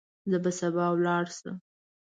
زه 0.29 0.37
به 0.43 0.51
سبا 0.59 0.85
ولاړ 0.93 1.23
شم. 1.37 1.55